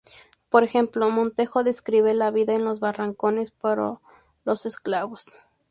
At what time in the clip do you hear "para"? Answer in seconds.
3.51-3.99